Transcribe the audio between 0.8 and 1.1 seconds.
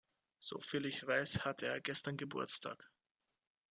ich